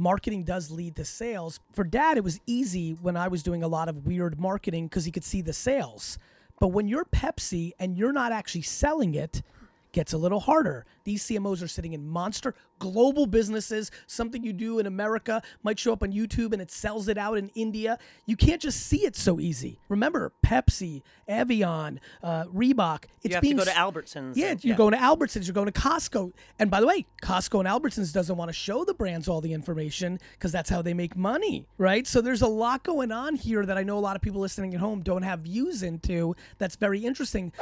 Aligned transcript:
marketing 0.00 0.44
does 0.44 0.70
lead 0.70 0.96
to 0.96 1.04
sales. 1.04 1.60
For 1.72 1.84
dad, 1.84 2.16
it 2.16 2.24
was 2.24 2.40
easy 2.46 2.92
when 2.92 3.16
I 3.16 3.28
was 3.28 3.42
doing 3.42 3.62
a 3.62 3.68
lot 3.68 3.88
of 3.88 4.06
weird 4.06 4.40
marketing 4.40 4.86
because 4.88 5.04
he 5.04 5.12
could 5.12 5.24
see 5.24 5.42
the 5.42 5.52
sales. 5.52 6.18
But 6.58 6.68
when 6.68 6.88
you're 6.88 7.04
Pepsi 7.04 7.72
and 7.78 7.96
you're 7.96 8.12
not 8.12 8.32
actually 8.32 8.62
selling 8.62 9.14
it, 9.14 9.42
gets 9.92 10.12
a 10.12 10.18
little 10.18 10.40
harder. 10.40 10.86
These 11.04 11.24
CMOs 11.24 11.62
are 11.62 11.68
sitting 11.68 11.92
in 11.92 12.06
monster 12.06 12.54
global 12.78 13.26
businesses. 13.26 13.90
Something 14.06 14.42
you 14.42 14.52
do 14.52 14.78
in 14.78 14.86
America 14.86 15.42
might 15.62 15.78
show 15.78 15.92
up 15.92 16.02
on 16.02 16.12
YouTube 16.12 16.52
and 16.52 16.62
it 16.62 16.70
sells 16.70 17.08
it 17.08 17.18
out 17.18 17.36
in 17.38 17.48
India. 17.54 17.98
You 18.26 18.36
can't 18.36 18.60
just 18.60 18.86
see 18.86 19.04
it 19.04 19.16
so 19.16 19.38
easy. 19.40 19.78
Remember, 19.88 20.32
Pepsi, 20.44 21.02
Evian, 21.28 22.00
uh, 22.22 22.44
Reebok. 22.44 23.04
It's 23.22 23.30
you 23.30 23.34
have 23.34 23.42
being 23.42 23.56
to 23.58 23.64
go 23.64 23.70
to 23.70 23.76
Albertsons. 23.76 24.32
yeah, 24.36 24.52
and- 24.52 24.64
you're 24.64 24.76
going 24.76 24.92
to 24.92 24.98
Albertsons, 24.98 25.46
you're 25.46 25.54
going 25.54 25.70
to 25.70 25.72
Costco. 25.72 26.32
And 26.58 26.70
by 26.70 26.80
the 26.80 26.86
way, 26.86 27.06
Costco 27.22 27.60
and 27.60 27.68
Albertsons 27.68 28.12
doesn't 28.12 28.36
want 28.36 28.48
to 28.48 28.52
show 28.54 28.84
the 28.84 28.94
brands 28.94 29.28
all 29.28 29.40
the 29.40 29.52
information 29.52 30.18
because 30.32 30.52
that's 30.52 30.70
how 30.70 30.80
they 30.82 30.94
make 30.94 31.16
money, 31.16 31.66
right? 31.78 32.06
So 32.06 32.20
there's 32.20 32.42
a 32.42 32.48
lot 32.48 32.82
going 32.82 33.12
on 33.12 33.34
here 33.36 33.66
that 33.66 33.76
I 33.76 33.82
know 33.82 33.98
a 33.98 34.00
lot 34.00 34.16
of 34.16 34.22
people 34.22 34.40
listening 34.40 34.74
at 34.74 34.80
home 34.80 35.02
don't 35.02 35.22
have 35.22 35.40
views 35.40 35.82
into. 35.82 36.34
That's 36.58 36.76
very 36.76 37.00
interesting. 37.00 37.52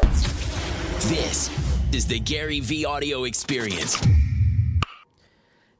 This 1.08 1.48
is 1.92 2.06
the 2.06 2.20
Gary 2.20 2.60
Vee 2.60 2.84
audio 2.84 3.24
experience. 3.24 3.96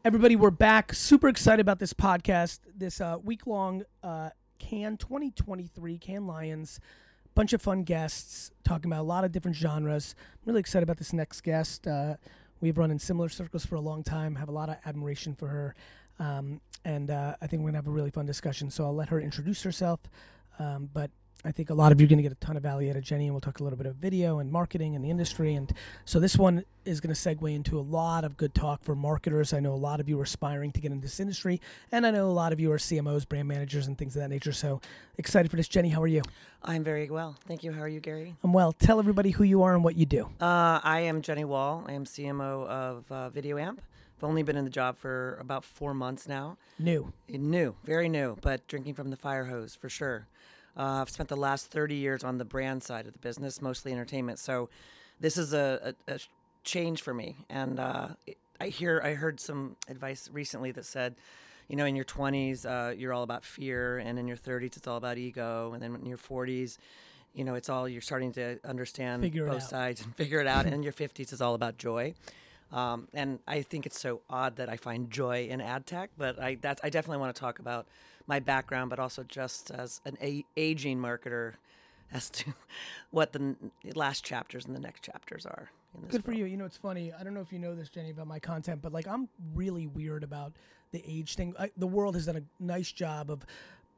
Everybody, 0.04 0.36
we're 0.36 0.50
back. 0.50 0.94
Super 0.94 1.28
excited 1.28 1.60
about 1.60 1.78
this 1.80 1.92
podcast, 1.92 2.60
this 2.74 3.00
uh, 3.00 3.18
week 3.22 3.46
long 3.46 3.82
uh, 4.02 4.30
Cannes 4.58 4.96
2023 4.96 5.98
Cannes 5.98 6.26
Lions. 6.26 6.80
Bunch 7.34 7.52
of 7.52 7.60
fun 7.60 7.82
guests 7.82 8.50
talking 8.64 8.90
about 8.90 9.02
a 9.02 9.06
lot 9.06 9.24
of 9.24 9.32
different 9.32 9.56
genres. 9.56 10.14
I'm 10.18 10.50
really 10.50 10.60
excited 10.60 10.82
about 10.82 10.96
this 10.96 11.12
next 11.12 11.42
guest. 11.42 11.86
Uh, 11.86 12.16
we've 12.62 12.78
run 12.78 12.90
in 12.90 12.98
similar 12.98 13.28
circles 13.28 13.66
for 13.66 13.74
a 13.74 13.80
long 13.80 14.02
time, 14.02 14.34
have 14.36 14.48
a 14.48 14.52
lot 14.52 14.70
of 14.70 14.76
admiration 14.86 15.34
for 15.34 15.48
her. 15.48 15.74
Um, 16.18 16.62
and 16.86 17.10
uh, 17.10 17.36
I 17.42 17.46
think 17.46 17.60
we're 17.60 17.70
going 17.70 17.74
to 17.74 17.78
have 17.78 17.86
a 17.86 17.90
really 17.90 18.10
fun 18.10 18.24
discussion. 18.24 18.70
So 18.70 18.84
I'll 18.84 18.94
let 18.94 19.10
her 19.10 19.20
introduce 19.20 19.62
herself. 19.62 20.00
Um, 20.58 20.88
but 20.92 21.10
I 21.44 21.52
think 21.52 21.70
a 21.70 21.74
lot 21.74 21.92
of 21.92 22.00
you 22.00 22.06
are 22.06 22.08
going 22.08 22.18
to 22.18 22.22
get 22.24 22.32
a 22.32 22.36
ton 22.36 22.56
of 22.56 22.64
value 22.64 22.90
out 22.90 22.96
of 22.96 23.04
Jenny, 23.04 23.26
and 23.26 23.32
we'll 23.32 23.40
talk 23.40 23.60
a 23.60 23.62
little 23.62 23.76
bit 23.76 23.86
of 23.86 23.94
video 23.94 24.40
and 24.40 24.50
marketing 24.50 24.96
and 24.96 25.04
the 25.04 25.10
industry. 25.10 25.54
And 25.54 25.72
so 26.04 26.18
this 26.18 26.36
one 26.36 26.64
is 26.84 27.00
going 27.00 27.14
to 27.14 27.20
segue 27.20 27.54
into 27.54 27.78
a 27.78 27.80
lot 27.80 28.24
of 28.24 28.36
good 28.36 28.54
talk 28.54 28.82
for 28.82 28.96
marketers. 28.96 29.52
I 29.52 29.60
know 29.60 29.72
a 29.72 29.76
lot 29.76 30.00
of 30.00 30.08
you 30.08 30.18
are 30.18 30.24
aspiring 30.24 30.72
to 30.72 30.80
get 30.80 30.90
into 30.90 31.06
this 31.06 31.20
industry, 31.20 31.60
and 31.92 32.04
I 32.04 32.10
know 32.10 32.28
a 32.28 32.32
lot 32.32 32.52
of 32.52 32.58
you 32.58 32.72
are 32.72 32.76
CMOs, 32.76 33.28
brand 33.28 33.46
managers, 33.46 33.86
and 33.86 33.96
things 33.96 34.16
of 34.16 34.22
that 34.22 34.30
nature. 34.30 34.52
So 34.52 34.80
excited 35.16 35.48
for 35.48 35.56
this. 35.56 35.68
Jenny, 35.68 35.90
how 35.90 36.02
are 36.02 36.08
you? 36.08 36.22
I'm 36.64 36.82
very 36.82 37.08
well. 37.08 37.36
Thank 37.46 37.62
you. 37.62 37.70
How 37.70 37.82
are 37.82 37.88
you, 37.88 38.00
Gary? 38.00 38.34
I'm 38.42 38.52
well. 38.52 38.72
Tell 38.72 38.98
everybody 38.98 39.30
who 39.30 39.44
you 39.44 39.62
are 39.62 39.74
and 39.74 39.84
what 39.84 39.94
you 39.94 40.06
do. 40.06 40.28
Uh, 40.40 40.80
I 40.82 41.00
am 41.00 41.22
Jenny 41.22 41.44
Wall. 41.44 41.84
I 41.86 41.92
am 41.92 42.04
CMO 42.04 42.66
of 42.66 43.12
uh, 43.12 43.30
VideoAmp. 43.30 43.78
I've 44.18 44.24
only 44.24 44.42
been 44.42 44.56
in 44.56 44.64
the 44.64 44.70
job 44.70 44.98
for 44.98 45.38
about 45.40 45.64
four 45.64 45.94
months 45.94 46.26
now. 46.26 46.58
New. 46.80 47.12
New, 47.28 47.76
very 47.84 48.08
new, 48.08 48.36
but 48.40 48.66
drinking 48.66 48.94
from 48.94 49.10
the 49.10 49.16
fire 49.16 49.44
hose 49.44 49.76
for 49.76 49.88
sure. 49.88 50.26
Uh, 50.78 51.00
I've 51.02 51.10
spent 51.10 51.28
the 51.28 51.36
last 51.36 51.70
30 51.70 51.96
years 51.96 52.22
on 52.22 52.38
the 52.38 52.44
brand 52.44 52.82
side 52.82 53.06
of 53.06 53.12
the 53.12 53.18
business, 53.18 53.60
mostly 53.60 53.92
entertainment. 53.92 54.38
So 54.38 54.68
this 55.18 55.36
is 55.36 55.52
a, 55.52 55.94
a, 56.08 56.14
a 56.14 56.18
change 56.62 57.02
for 57.02 57.12
me. 57.12 57.36
And 57.50 57.80
uh, 57.80 58.08
I 58.60 58.68
hear 58.68 59.00
I 59.02 59.14
heard 59.14 59.40
some 59.40 59.76
advice 59.88 60.28
recently 60.32 60.70
that 60.72 60.84
said, 60.84 61.16
you 61.68 61.76
know, 61.76 61.84
in 61.84 61.96
your 61.96 62.04
20s, 62.04 62.64
uh, 62.64 62.94
you're 62.94 63.12
all 63.12 63.22
about 63.22 63.44
fear, 63.44 63.98
and 63.98 64.18
in 64.18 64.26
your 64.26 64.36
30s, 64.38 64.76
it's 64.76 64.86
all 64.86 64.96
about 64.96 65.18
ego, 65.18 65.72
and 65.74 65.82
then 65.82 65.94
in 65.96 66.06
your 66.06 66.16
40s, 66.16 66.78
you 67.34 67.44
know, 67.44 67.54
it's 67.54 67.68
all 67.68 67.86
you're 67.86 68.00
starting 68.00 68.32
to 68.32 68.58
understand 68.64 69.22
Figure 69.22 69.46
both 69.46 69.64
sides 69.64 70.02
and 70.02 70.14
figure 70.16 70.40
it 70.40 70.46
out. 70.46 70.64
and 70.64 70.74
in 70.74 70.82
your 70.82 70.94
50s, 70.94 71.32
it's 71.32 71.40
all 71.40 71.54
about 71.54 71.76
joy. 71.76 72.14
Um, 72.72 73.08
and 73.14 73.38
I 73.46 73.62
think 73.62 73.86
it's 73.86 74.00
so 74.00 74.20
odd 74.28 74.56
that 74.56 74.68
I 74.68 74.76
find 74.76 75.10
joy 75.10 75.48
in 75.48 75.60
ad 75.60 75.86
tech, 75.86 76.10
but 76.18 76.38
I 76.38 76.56
that's 76.56 76.80
I 76.84 76.90
definitely 76.90 77.18
want 77.18 77.34
to 77.34 77.40
talk 77.40 77.58
about 77.58 77.86
my 78.28 78.38
background, 78.38 78.90
but 78.90 79.00
also 79.00 79.24
just 79.24 79.72
as 79.72 80.00
an 80.04 80.16
a- 80.22 80.44
aging 80.56 80.98
marketer, 80.98 81.54
as 82.12 82.30
to 82.30 82.54
what 83.10 83.32
the 83.32 83.40
n- 83.40 83.70
last 83.96 84.24
chapters 84.24 84.64
and 84.66 84.76
the 84.76 84.80
next 84.80 85.02
chapters 85.02 85.44
are. 85.44 85.70
In 85.96 86.02
this 86.02 86.12
Good 86.12 86.24
for 86.24 86.32
you. 86.32 86.44
You 86.44 86.56
know, 86.56 86.64
it's 86.66 86.76
funny. 86.76 87.12
I 87.18 87.24
don't 87.24 87.34
know 87.34 87.40
if 87.40 87.52
you 87.52 87.58
know 87.58 87.74
this, 87.74 87.88
Jenny, 87.88 88.10
about 88.10 88.26
my 88.28 88.38
content, 88.38 88.80
but 88.82 88.92
like 88.92 89.08
I'm 89.08 89.28
really 89.54 89.86
weird 89.86 90.22
about 90.22 90.52
the 90.92 91.02
age 91.06 91.34
thing. 91.34 91.54
I, 91.58 91.70
the 91.76 91.86
world 91.86 92.14
has 92.14 92.26
done 92.26 92.36
a 92.36 92.62
nice 92.62 92.92
job 92.92 93.30
of 93.30 93.44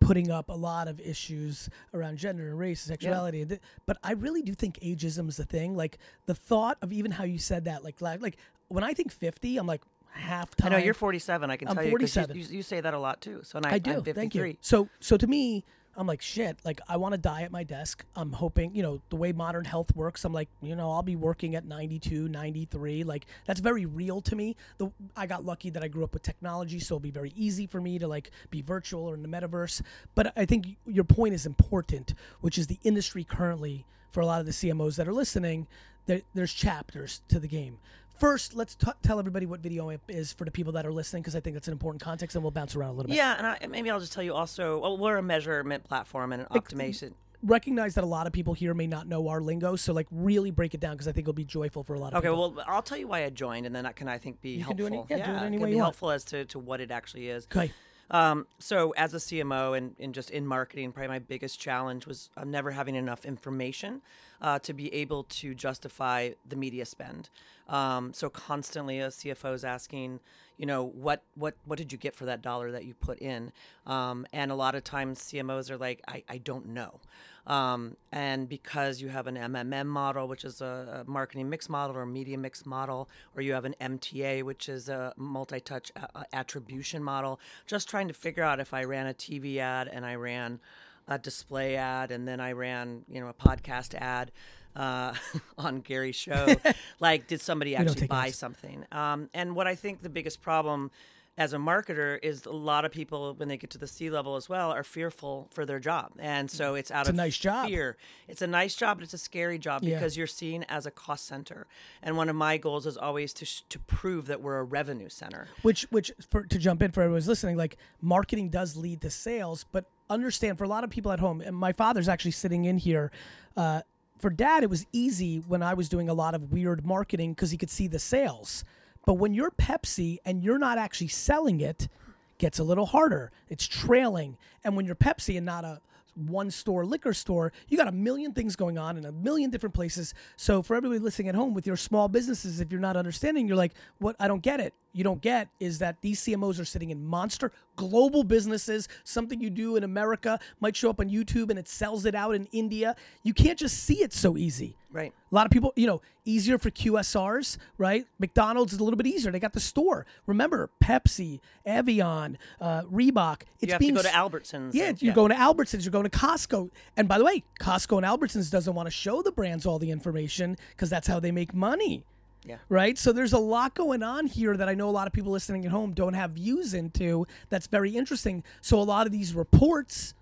putting 0.00 0.30
up 0.30 0.48
a 0.48 0.52
lot 0.54 0.88
of 0.88 0.98
issues 1.00 1.68
around 1.92 2.16
gender 2.16 2.48
and 2.48 2.58
race, 2.58 2.80
sexuality. 2.80 3.42
and 3.42 3.50
th- 3.50 3.60
But 3.86 3.98
I 4.02 4.12
really 4.12 4.40
do 4.42 4.54
think 4.54 4.78
ageism 4.80 5.28
is 5.28 5.38
a 5.38 5.44
thing. 5.44 5.76
Like 5.76 5.98
the 6.26 6.34
thought 6.34 6.78
of 6.82 6.92
even 6.92 7.10
how 7.12 7.24
you 7.24 7.38
said 7.38 7.64
that, 7.66 7.84
like 7.84 8.00
like, 8.00 8.22
like 8.22 8.36
when 8.68 8.82
I 8.82 8.92
think 8.94 9.12
50, 9.12 9.56
I'm 9.58 9.66
like 9.66 9.82
half 10.12 10.54
time. 10.56 10.72
I 10.72 10.78
know 10.78 10.84
you're 10.84 10.94
47. 10.94 11.50
I 11.50 11.56
can 11.56 11.68
I'm 11.68 11.74
tell 11.74 11.84
you 11.84 11.90
'cause 11.90 12.16
you, 12.16 12.22
47. 12.22 12.36
you, 12.36 12.56
you 12.58 12.62
say 12.62 12.80
that 12.80 12.94
a 12.94 12.98
lot 12.98 13.20
too. 13.20 13.40
So 13.44 13.56
and 13.58 13.66
I, 13.66 13.72
I 13.72 13.78
do. 13.78 13.90
I'm 13.92 14.04
53. 14.04 14.12
Thank 14.14 14.34
you. 14.34 14.56
So 14.60 14.88
so 15.00 15.16
to 15.16 15.26
me, 15.26 15.64
I'm 15.96 16.06
like 16.06 16.22
shit. 16.22 16.58
Like 16.64 16.80
I 16.88 16.96
want 16.96 17.12
to 17.12 17.18
die 17.18 17.42
at 17.42 17.50
my 17.50 17.64
desk. 17.64 18.04
I'm 18.14 18.32
hoping, 18.32 18.74
you 18.74 18.82
know, 18.82 19.02
the 19.10 19.16
way 19.16 19.32
modern 19.32 19.64
health 19.64 19.94
works. 19.96 20.24
I'm 20.24 20.32
like, 20.32 20.48
you 20.62 20.76
know, 20.76 20.90
I'll 20.90 21.02
be 21.02 21.16
working 21.16 21.56
at 21.56 21.64
92, 21.64 22.28
93. 22.28 23.04
Like 23.04 23.26
that's 23.44 23.60
very 23.60 23.86
real 23.86 24.20
to 24.22 24.36
me. 24.36 24.56
The 24.78 24.90
I 25.16 25.26
got 25.26 25.44
lucky 25.44 25.70
that 25.70 25.82
I 25.82 25.88
grew 25.88 26.04
up 26.04 26.12
with 26.14 26.22
technology, 26.22 26.78
so 26.78 26.94
it'll 26.94 27.00
be 27.00 27.10
very 27.10 27.32
easy 27.36 27.66
for 27.66 27.80
me 27.80 27.98
to 27.98 28.06
like 28.06 28.30
be 28.50 28.62
virtual 28.62 29.04
or 29.04 29.14
in 29.14 29.22
the 29.22 29.28
metaverse. 29.28 29.82
But 30.14 30.32
I 30.36 30.44
think 30.46 30.76
your 30.86 31.04
point 31.04 31.34
is 31.34 31.44
important, 31.44 32.14
which 32.40 32.56
is 32.56 32.68
the 32.68 32.78
industry 32.84 33.24
currently 33.24 33.84
for 34.12 34.20
a 34.20 34.26
lot 34.26 34.40
of 34.40 34.46
the 34.46 34.52
CMOs 34.52 34.96
that 34.96 35.08
are 35.08 35.12
listening. 35.12 35.66
There, 36.06 36.22
there's 36.34 36.52
chapters 36.52 37.20
to 37.28 37.38
the 37.38 37.46
game. 37.48 37.78
First, 38.20 38.54
let's 38.54 38.74
t- 38.74 38.86
tell 39.02 39.18
everybody 39.18 39.46
what 39.46 39.62
VideoAmp 39.62 40.00
is 40.08 40.30
for 40.34 40.44
the 40.44 40.50
people 40.50 40.74
that 40.74 40.84
are 40.84 40.92
listening, 40.92 41.22
because 41.22 41.34
I 41.34 41.40
think 41.40 41.54
that's 41.54 41.68
an 41.68 41.72
important 41.72 42.02
context, 42.02 42.36
and 42.36 42.44
we'll 42.44 42.50
bounce 42.50 42.76
around 42.76 42.90
a 42.90 42.92
little 42.92 43.08
bit. 43.08 43.16
Yeah, 43.16 43.34
and 43.38 43.46
I, 43.46 43.66
maybe 43.66 43.90
I'll 43.90 43.98
just 43.98 44.12
tell 44.12 44.22
you 44.22 44.34
also. 44.34 44.78
Well, 44.78 44.98
we're 44.98 45.16
a 45.16 45.22
measurement 45.22 45.84
platform 45.84 46.34
and 46.34 46.42
an 46.42 46.48
optimization. 46.50 47.12
recognize 47.42 47.94
that 47.94 48.04
a 48.04 48.06
lot 48.06 48.26
of 48.26 48.34
people 48.34 48.52
here 48.52 48.74
may 48.74 48.86
not 48.86 49.06
know 49.08 49.28
our 49.28 49.40
lingo, 49.40 49.74
so 49.74 49.94
like 49.94 50.06
really 50.10 50.50
break 50.50 50.74
it 50.74 50.80
down 50.80 50.92
because 50.92 51.08
I 51.08 51.12
think 51.12 51.24
it'll 51.24 51.32
be 51.32 51.46
joyful 51.46 51.82
for 51.82 51.94
a 51.94 51.98
lot 51.98 52.12
of 52.12 52.18
Okay, 52.18 52.28
people. 52.28 52.44
Okay, 52.44 52.54
well, 52.56 52.64
I'll 52.68 52.82
tell 52.82 52.98
you 52.98 53.08
why 53.08 53.24
I 53.24 53.30
joined, 53.30 53.64
and 53.64 53.74
then 53.74 53.84
that 53.84 53.96
can 53.96 54.06
I 54.06 54.18
think 54.18 54.42
be 54.42 54.50
You 54.50 54.64
can 54.66 54.76
helpful. 54.76 54.86
do 55.06 55.14
any- 55.14 55.20
yeah, 55.22 55.26
do 55.26 55.32
it 55.32 55.46
any 55.46 55.56
can 55.56 55.64
way 55.64 55.70
be 55.70 55.76
want. 55.76 55.86
helpful 55.86 56.10
as 56.10 56.22
to, 56.24 56.44
to 56.44 56.58
what 56.58 56.82
it 56.82 56.90
actually 56.90 57.30
is. 57.30 57.46
Okay. 57.46 57.72
Um, 58.10 58.46
so 58.58 58.90
as 58.98 59.14
a 59.14 59.18
CMO 59.18 59.78
and, 59.78 59.94
and 59.98 60.12
just 60.12 60.30
in 60.30 60.44
marketing, 60.46 60.90
probably 60.92 61.08
my 61.08 61.20
biggest 61.20 61.58
challenge 61.58 62.06
was 62.06 62.28
uh, 62.36 62.44
never 62.44 62.72
having 62.72 62.96
enough 62.96 63.24
information 63.24 64.02
uh, 64.40 64.58
to 64.60 64.72
be 64.72 64.92
able 64.94 65.24
to 65.24 65.54
justify 65.54 66.30
the 66.48 66.56
media 66.56 66.84
spend. 66.84 67.28
Um, 67.68 68.12
so 68.12 68.28
constantly 68.28 68.98
a 68.98 69.08
CFO 69.08 69.54
is 69.54 69.64
asking, 69.64 70.20
you 70.56 70.66
know, 70.66 70.84
what, 70.84 71.22
what, 71.36 71.54
what 71.64 71.78
did 71.78 71.92
you 71.92 71.98
get 71.98 72.14
for 72.16 72.24
that 72.24 72.42
dollar 72.42 72.72
that 72.72 72.84
you 72.84 72.94
put 72.94 73.18
in? 73.20 73.52
Um, 73.86 74.26
and 74.32 74.50
a 74.50 74.54
lot 74.54 74.74
of 74.74 74.82
times 74.82 75.20
CMOs 75.20 75.70
are 75.70 75.78
like, 75.78 76.02
I, 76.08 76.24
I 76.28 76.38
don't 76.38 76.70
know. 76.70 77.00
Um, 77.46 77.96
and 78.12 78.48
because 78.48 79.00
you 79.00 79.08
have 79.08 79.26
an 79.26 79.36
MMM 79.36 79.86
model, 79.86 80.28
which 80.28 80.44
is 80.44 80.60
a, 80.60 81.04
a 81.06 81.10
marketing 81.10 81.48
mix 81.48 81.68
model 81.68 81.96
or 81.96 82.06
media 82.06 82.36
mix 82.36 82.66
model, 82.66 83.08
or 83.34 83.42
you 83.42 83.52
have 83.54 83.64
an 83.64 83.74
MTA, 83.80 84.42
which 84.42 84.68
is 84.68 84.88
a 84.88 85.14
multi 85.16 85.60
touch 85.60 85.90
a- 85.96 86.08
a- 86.18 86.26
attribution 86.34 87.02
model, 87.02 87.40
just 87.66 87.88
trying 87.88 88.08
to 88.08 88.14
figure 88.14 88.42
out 88.42 88.60
if 88.60 88.74
I 88.74 88.84
ran 88.84 89.06
a 89.06 89.14
TV 89.14 89.58
ad 89.58 89.88
and 89.88 90.04
I 90.04 90.16
ran 90.16 90.60
a 91.08 91.18
display 91.18 91.76
ad 91.76 92.10
and 92.10 92.26
then 92.26 92.40
I 92.40 92.52
ran, 92.52 93.04
you 93.08 93.20
know, 93.20 93.28
a 93.28 93.34
podcast 93.34 93.94
ad 93.94 94.30
uh, 94.76 95.14
on 95.58 95.80
Gary's 95.80 96.16
show. 96.16 96.54
like, 97.00 97.26
did 97.26 97.40
somebody 97.40 97.74
actually 97.76 98.06
buy 98.06 98.28
ads. 98.28 98.36
something? 98.38 98.84
Um, 98.92 99.28
and 99.34 99.54
what 99.56 99.66
I 99.66 99.74
think 99.74 100.02
the 100.02 100.08
biggest 100.08 100.40
problem 100.42 100.90
as 101.38 101.54
a 101.54 101.56
marketer 101.56 102.18
is 102.22 102.44
a 102.44 102.50
lot 102.52 102.84
of 102.84 102.92
people 102.92 103.32
when 103.34 103.48
they 103.48 103.56
get 103.56 103.70
to 103.70 103.78
the 103.78 103.86
C 103.86 104.10
level 104.10 104.36
as 104.36 104.48
well 104.48 104.72
are 104.72 104.82
fearful 104.84 105.48
for 105.52 105.64
their 105.64 105.78
job, 105.78 106.10
and 106.18 106.50
so 106.50 106.74
it's 106.74 106.90
out 106.90 107.02
It's 107.02 107.08
a 107.10 107.12
nice 107.14 107.38
job. 107.38 107.66
fear. 107.68 107.96
It's 108.28 108.42
a 108.42 108.46
nice 108.46 108.74
job, 108.74 108.98
but 108.98 109.04
it's 109.04 109.14
a 109.14 109.18
scary 109.18 109.56
job 109.58 109.82
Yeah. 109.82 109.94
because 109.94 110.18
you're 110.18 110.26
seen 110.26 110.64
as 110.68 110.84
a 110.84 110.90
cost 110.90 111.26
center. 111.26 111.66
And 112.02 112.16
one 112.18 112.28
of 112.28 112.36
my 112.36 112.58
goals 112.58 112.84
is 112.84 112.98
always 112.98 113.32
to 113.34 113.46
sh- 113.46 113.62
to 113.70 113.78
prove 113.78 114.26
that 114.26 114.42
we're 114.42 114.58
a 114.58 114.64
revenue 114.64 115.08
center. 115.08 115.48
Which, 115.62 115.82
which, 115.90 116.12
for, 116.28 116.42
to 116.42 116.58
jump 116.58 116.82
in 116.82 116.90
for 116.90 117.00
everyone's 117.02 117.28
listening, 117.28 117.56
like 117.56 117.78
marketing 118.02 118.50
does 118.50 118.76
lead 118.76 119.00
to 119.02 119.08
sales, 119.10 119.64
but 119.72 119.86
understand 120.10 120.58
for 120.58 120.64
a 120.64 120.68
lot 120.68 120.84
of 120.84 120.90
people 120.90 121.12
at 121.12 121.20
home, 121.20 121.40
and 121.40 121.56
my 121.56 121.72
father's 121.72 122.08
actually 122.08 122.32
sitting 122.32 122.64
in 122.64 122.78
here. 122.78 123.10
Uh, 123.56 123.82
for 124.18 124.28
dad, 124.28 124.62
it 124.62 124.70
was 124.70 124.86
easy 124.92 125.38
when 125.38 125.62
I 125.62 125.74
was 125.74 125.88
doing 125.88 126.08
a 126.08 126.14
lot 126.14 126.34
of 126.34 126.52
weird 126.52 126.84
marketing 126.84 127.32
because 127.32 127.50
he 127.50 127.56
could 127.56 127.70
see 127.70 127.86
the 127.86 127.98
sales. 127.98 128.64
But 129.06 129.14
when 129.14 129.32
you're 129.32 129.50
Pepsi 129.50 130.18
and 130.26 130.42
you're 130.42 130.58
not 130.58 130.76
actually 130.76 131.08
selling 131.08 131.60
it, 131.60 131.88
gets 132.36 132.58
a 132.58 132.64
little 132.64 132.86
harder. 132.86 133.32
It's 133.48 133.66
trailing. 133.66 134.36
And 134.64 134.76
when 134.76 134.84
you're 134.84 134.94
Pepsi 134.94 135.36
and 135.36 135.46
not 135.46 135.64
a 135.64 135.80
one 136.14 136.50
store 136.50 136.84
liquor 136.84 137.14
store, 137.14 137.52
you 137.68 137.76
got 137.76 137.88
a 137.88 137.92
million 137.92 138.32
things 138.32 138.56
going 138.56 138.76
on 138.76 138.96
in 138.96 139.04
a 139.04 139.12
million 139.12 139.50
different 139.50 139.74
places. 139.74 140.12
So 140.36 140.62
for 140.62 140.74
everybody 140.76 140.98
listening 140.98 141.28
at 141.28 141.34
home 141.34 141.54
with 141.54 141.66
your 141.66 141.76
small 141.76 142.08
businesses, 142.08 142.60
if 142.60 142.70
you're 142.70 142.80
not 142.80 142.96
understanding, 142.96 143.46
you're 143.46 143.56
like, 143.56 143.72
what? 143.98 144.16
I 144.18 144.28
don't 144.28 144.42
get 144.42 144.60
it. 144.60 144.74
You 144.92 145.04
don't 145.04 145.20
get 145.22 145.48
is 145.60 145.78
that 145.78 146.00
these 146.00 146.20
CMOs 146.20 146.60
are 146.60 146.64
sitting 146.64 146.90
in 146.90 147.04
monster 147.04 147.52
global 147.76 148.24
businesses. 148.24 148.88
Something 149.04 149.40
you 149.40 149.48
do 149.50 149.76
in 149.76 149.84
America 149.84 150.38
might 150.60 150.76
show 150.76 150.90
up 150.90 151.00
on 151.00 151.08
YouTube 151.08 151.50
and 151.50 151.58
it 151.58 151.68
sells 151.68 152.04
it 152.04 152.14
out 152.14 152.34
in 152.34 152.46
India. 152.52 152.96
You 153.22 153.32
can't 153.32 153.58
just 153.58 153.84
see 153.84 154.02
it 154.02 154.12
so 154.12 154.36
easy. 154.36 154.76
Right. 154.92 155.12
A 155.30 155.34
lot 155.34 155.46
of 155.46 155.52
people, 155.52 155.72
you 155.76 155.86
know, 155.86 156.02
easier 156.24 156.58
for 156.58 156.70
QSRs, 156.70 157.56
right? 157.78 158.06
McDonald's 158.18 158.72
is 158.72 158.80
a 158.80 158.84
little 158.84 158.96
bit 158.96 159.06
easier. 159.06 159.30
They 159.30 159.38
got 159.38 159.52
the 159.52 159.60
store. 159.60 160.04
Remember, 160.26 160.68
Pepsi, 160.82 161.38
Evian, 161.64 162.36
uh, 162.60 162.82
Reebok. 162.82 163.42
It's 163.60 163.68
You 163.68 163.72
have 163.74 163.78
being 163.80 163.94
to 163.94 164.02
go 164.02 164.08
to 164.08 164.14
Albertsons. 164.14 164.74
yeah, 164.74 164.86
and- 164.88 165.00
you're 165.00 165.14
going 165.14 165.30
to 165.30 165.36
Albertsons, 165.36 165.84
you're 165.84 165.92
going 165.92 166.08
to 166.08 166.18
Costco. 166.18 166.70
And 166.96 167.06
by 167.06 167.18
the 167.18 167.24
way, 167.24 167.44
Costco 167.60 167.98
and 167.98 168.06
Albertsons 168.06 168.50
doesn't 168.50 168.74
want 168.74 168.88
to 168.88 168.90
show 168.90 169.22
the 169.22 169.30
brands 169.32 169.64
all 169.64 169.78
the 169.78 169.90
information 169.92 170.56
because 170.70 170.90
that's 170.90 171.06
how 171.06 171.20
they 171.20 171.30
make 171.30 171.54
money. 171.54 172.04
Yeah. 172.44 172.56
Right? 172.68 172.96
So 172.96 173.12
there's 173.12 173.32
a 173.32 173.38
lot 173.38 173.74
going 173.74 174.02
on 174.02 174.26
here 174.26 174.56
that 174.56 174.68
I 174.68 174.74
know 174.74 174.88
a 174.88 174.90
lot 174.92 175.06
of 175.06 175.12
people 175.12 175.30
listening 175.30 175.64
at 175.66 175.70
home 175.70 175.92
don't 175.92 176.14
have 176.14 176.32
views 176.32 176.72
into 176.72 177.26
that's 177.50 177.66
very 177.66 177.96
interesting. 177.96 178.42
So 178.60 178.80
a 178.80 178.82
lot 178.82 179.06
of 179.06 179.12
these 179.12 179.34
reports 179.34 180.14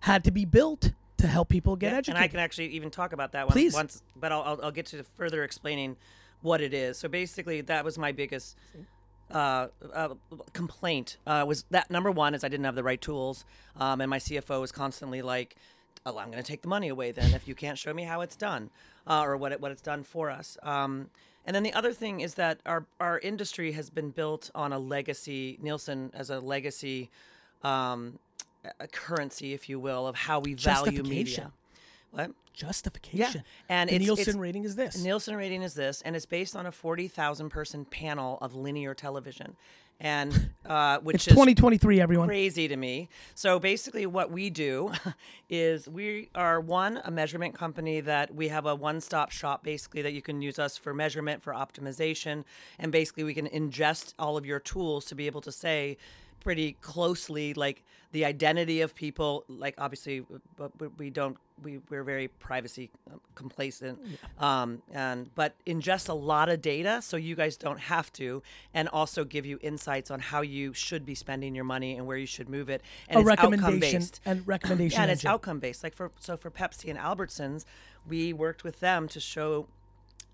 had 0.00 0.24
to 0.24 0.30
be 0.30 0.44
built 0.44 0.92
to 1.18 1.26
help 1.26 1.48
people 1.48 1.76
get 1.76 1.92
Yeah, 1.92 1.98
educated. 1.98 2.16
And 2.16 2.24
I 2.24 2.28
can 2.28 2.40
actually 2.40 2.68
even 2.68 2.90
talk 2.90 3.12
about 3.12 3.32
that 3.32 3.46
one 3.46 3.52
Please. 3.52 3.74
once, 3.74 4.02
but 4.16 4.32
I'll, 4.32 4.42
I'll, 4.42 4.60
I'll 4.64 4.70
get 4.70 4.86
to 4.86 5.02
further 5.16 5.44
explaining 5.44 5.96
what 6.42 6.60
it 6.60 6.72
is. 6.72 6.98
So 6.98 7.08
basically, 7.08 7.60
that 7.62 7.84
was 7.84 7.98
my 7.98 8.12
biggest 8.12 8.56
uh, 9.30 9.68
uh, 9.92 10.14
complaint. 10.52 11.18
Uh, 11.26 11.44
was 11.46 11.64
that 11.70 11.90
number 11.90 12.10
one 12.10 12.34
is 12.34 12.44
I 12.44 12.48
didn't 12.48 12.64
have 12.64 12.74
the 12.74 12.82
right 12.82 13.00
tools, 13.00 13.44
um, 13.76 14.00
and 14.00 14.08
my 14.08 14.18
CFO 14.18 14.60
was 14.60 14.72
constantly 14.72 15.20
like, 15.20 15.56
"Oh, 16.06 16.16
I'm 16.18 16.30
going 16.30 16.42
to 16.42 16.48
take 16.48 16.62
the 16.62 16.68
money 16.68 16.88
away 16.88 17.12
then 17.12 17.34
if 17.34 17.46
you 17.46 17.54
can't 17.54 17.78
show 17.78 17.92
me 17.92 18.04
how 18.04 18.22
it's 18.22 18.36
done 18.36 18.70
uh, 19.10 19.22
or 19.26 19.36
what 19.36 19.52
it, 19.52 19.60
what 19.60 19.70
it's 19.72 19.82
done 19.82 20.02
for 20.04 20.30
us." 20.30 20.56
Um, 20.62 21.10
and 21.44 21.54
then 21.54 21.62
the 21.62 21.72
other 21.74 21.92
thing 21.92 22.20
is 22.20 22.34
that 22.34 22.60
our 22.64 22.86
our 22.98 23.18
industry 23.18 23.72
has 23.72 23.90
been 23.90 24.10
built 24.10 24.50
on 24.54 24.72
a 24.72 24.78
legacy. 24.78 25.58
Nielsen 25.60 26.10
as 26.14 26.30
a 26.30 26.40
legacy. 26.40 27.10
Um, 27.62 28.18
a 28.78 28.86
currency, 28.86 29.54
if 29.54 29.68
you 29.70 29.80
will, 29.80 30.06
of 30.06 30.14
how 30.14 30.38
we 30.38 30.52
value 30.52 31.02
media. 31.02 31.24
Justification. 31.24 31.52
What? 32.10 32.30
Justification. 32.52 33.42
Yeah, 33.42 33.42
and 33.70 33.88
the 33.88 33.94
it's- 33.94 34.06
Nielsen 34.06 34.22
it's- 34.22 34.36
rating 34.36 34.64
is 34.64 34.76
this. 34.76 35.02
Nielsen 35.02 35.34
rating 35.34 35.62
is 35.62 35.72
this, 35.72 36.02
and 36.02 36.14
it's 36.14 36.26
based 36.26 36.54
on 36.54 36.66
a 36.66 36.72
forty 36.72 37.08
thousand 37.08 37.48
person 37.48 37.86
panel 37.86 38.36
of 38.42 38.54
linear 38.54 38.92
television, 38.94 39.56
and 40.00 40.50
uh, 40.64 40.98
which 41.00 41.16
it's 41.16 41.26
is 41.28 41.32
2023, 41.34 42.00
everyone. 42.00 42.26
crazy 42.26 42.66
to 42.68 42.76
me. 42.76 43.08
So 43.34 43.58
basically, 43.58 44.06
what 44.06 44.30
we 44.30 44.48
do 44.48 44.92
is 45.50 45.88
we 45.88 46.30
are 46.34 46.60
one 46.60 47.00
a 47.04 47.10
measurement 47.10 47.54
company 47.54 48.00
that 48.00 48.34
we 48.34 48.48
have 48.48 48.66
a 48.66 48.74
one-stop 48.74 49.30
shop 49.30 49.62
basically 49.62 50.02
that 50.02 50.12
you 50.12 50.22
can 50.22 50.40
use 50.40 50.58
us 50.58 50.78
for 50.78 50.94
measurement 50.94 51.42
for 51.42 51.52
optimization, 51.52 52.44
and 52.78 52.90
basically 52.90 53.24
we 53.24 53.34
can 53.34 53.46
ingest 53.48 54.14
all 54.18 54.36
of 54.36 54.46
your 54.46 54.58
tools 54.58 55.04
to 55.06 55.14
be 55.14 55.26
able 55.26 55.42
to 55.42 55.52
say 55.52 55.98
pretty 56.40 56.72
closely 56.80 57.52
like 57.52 57.84
the 58.12 58.24
identity 58.24 58.80
of 58.80 58.94
people 58.94 59.44
like 59.48 59.74
obviously 59.78 60.24
we 60.96 61.10
don't 61.10 61.36
we, 61.62 61.80
we're 61.88 62.04
very 62.04 62.28
privacy 62.28 62.90
uh, 63.10 63.16
complacent 63.34 63.98
um, 64.38 64.82
and 64.92 65.34
but 65.34 65.54
ingest 65.66 66.08
a 66.08 66.14
lot 66.14 66.48
of 66.48 66.60
data 66.60 67.00
so 67.02 67.16
you 67.16 67.34
guys 67.34 67.56
don't 67.56 67.80
have 67.80 68.12
to 68.12 68.42
and 68.74 68.88
also 68.88 69.24
give 69.24 69.44
you 69.46 69.58
insights 69.62 70.10
on 70.10 70.20
how 70.20 70.40
you 70.40 70.72
should 70.72 71.04
be 71.04 71.14
spending 71.14 71.54
your 71.54 71.64
money 71.64 71.96
and 71.96 72.06
where 72.06 72.16
you 72.16 72.26
should 72.26 72.48
move 72.48 72.68
it 72.68 72.82
and 73.08 73.18
a 73.18 73.20
it's 73.20 73.30
outcome 73.30 73.50
recommendation 73.52 74.00
based 74.00 74.20
and 74.24 74.42
recommendation. 74.46 74.96
yeah, 74.96 75.02
and 75.02 75.12
it's 75.12 75.24
outcome 75.24 75.58
based. 75.58 75.82
Like 75.82 75.94
for 75.94 76.10
so 76.18 76.36
for 76.36 76.50
Pepsi 76.50 76.90
and 76.90 76.98
Albertsons, 76.98 77.64
we 78.08 78.32
worked 78.32 78.64
with 78.64 78.80
them 78.80 79.08
to 79.08 79.20
show 79.20 79.66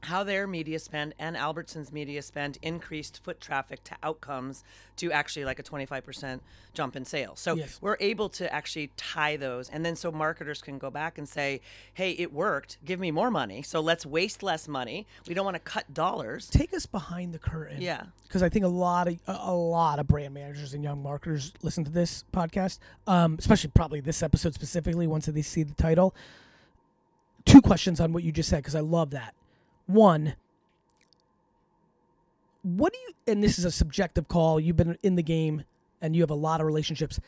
how 0.02 0.22
their 0.22 0.46
media 0.46 0.78
spend 0.78 1.14
and 1.19 1.34
Albertsons 1.37 1.90
media 1.90 2.22
spend 2.22 2.58
increased 2.62 3.20
foot 3.25 3.40
traffic 3.40 3.82
to 3.84 3.96
outcomes 4.02 4.62
to 4.96 5.10
actually 5.10 5.44
like 5.44 5.58
a 5.58 5.62
25% 5.62 6.40
jump 6.75 6.94
in 6.96 7.04
sales. 7.04 7.40
So 7.40 7.56
Yes. 7.56 7.78
we're 7.81 7.96
able 7.98 8.28
to 8.31 8.52
actually 8.52 8.90
tie 8.96 9.37
those 9.37 9.69
and 9.69 9.84
then 9.84 9.96
so 9.96 10.12
marketers 10.12 10.62
can 10.62 10.78
go 10.78 10.90
back 10.90 11.19
and 11.19 11.28
say, 11.28 11.60
"Hey, 11.94 12.12
it 12.12 12.32
worked. 12.32 12.78
Give 12.84 13.00
me 13.00 13.10
more 13.10 13.31
money. 13.31 13.62
So 13.62 13.81
let's 13.81 14.06
waste 14.06 14.43
less 14.43 14.69
money. 14.69 15.06
We 15.26 15.34
don't 15.34 15.44
want 15.44 15.56
to 15.56 15.60
cut 15.60 15.93
dollars." 15.93 16.49
take 16.49 16.72
us 16.75 16.87
behind 16.87 17.32
the 17.34 17.38
curtain. 17.38 17.81
Yeah. 17.81 18.04
because 18.25 18.42
I 18.42 18.49
think 18.49 18.64
a 18.64 18.69
lot 18.69 19.08
of 19.08 19.19
a, 19.26 19.54
lot 19.54 19.99
of 19.99 20.06
brand 20.08 20.34
managers 20.34 20.75
and 20.75 20.82
young 20.84 21.02
marketers 21.02 21.52
listen 21.62 21.84
to 21.84 21.90
this 21.90 22.25
podcast, 22.32 22.78
um, 23.06 23.37
especially 23.38 23.70
probably 23.75 24.00
this 24.00 24.22
episode 24.22 24.52
specifically 24.54 25.06
once 25.06 25.26
they 25.26 25.42
see 25.42 25.62
the 25.62 25.75
title. 25.75 26.14
Two 27.44 27.62
questions 27.62 28.00
on 28.00 28.12
what 28.12 28.25
you 28.25 28.32
just 28.32 28.49
said 28.49 28.58
because 28.58 28.75
I 28.75 28.81
love 28.81 29.10
that. 29.10 29.34
One, 29.87 30.35
what 32.62 32.93
do 32.93 32.99
you? 32.99 33.12
And 33.29 33.43
this 33.43 33.59
is 33.59 33.65
a 33.65 33.71
subjective 33.71 34.29
call. 34.29 34.59
You've 34.61 34.77
been 34.77 34.99
in 35.03 35.17
the 35.17 35.23
game 35.23 35.65
and 36.00 36.15
you 36.15 36.23
have 36.23 36.31
a 36.31 36.35
lot 36.35 36.61
of 36.61 36.67
relationships. 36.67 37.21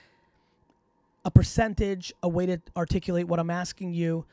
A 1.24 1.30
percentage, 1.30 2.12
a 2.22 2.28
way 2.28 2.46
to 2.46 2.60
articulate 2.76 3.28
what 3.28 3.38
I'm 3.38 3.50
asking 3.50 3.92
you. 3.94 4.24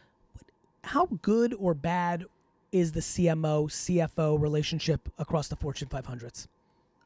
How 0.83 1.07
good 1.22 1.54
or 1.57 1.74
bad 1.74 2.25
is 2.72 2.92
the 2.92 3.00
CMO 3.00 3.68
CFO 3.69 4.39
relationship 4.39 5.10
across 5.18 5.48
the 5.48 5.56
Fortune 5.56 5.88
500s? 5.88 6.48